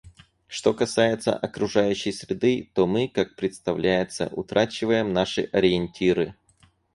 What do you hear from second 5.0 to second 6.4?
наши ориентиры.